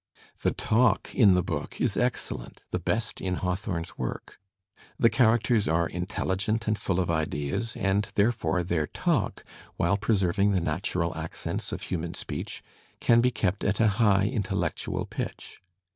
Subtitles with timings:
[0.41, 4.39] The talk in the book is excellent, the best in Hawthorne's work.
[4.97, 9.43] The characters are inteUigent and full of ideas, and therefore their talk,
[9.77, 12.63] while preserving the natural accents of human speech,
[12.99, 15.61] can be kept at a high intellectual pitch.